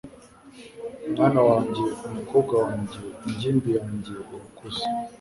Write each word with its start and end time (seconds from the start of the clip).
mwana 1.11 1.41
wanjye, 1.49 1.83
umukobwa 2.07 2.53
wanjye, 2.65 2.99
ingimbi 3.27 3.69
yanjye 3.77 4.13
irakuze 4.29 4.83